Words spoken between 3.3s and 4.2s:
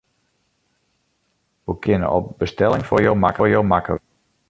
wurde.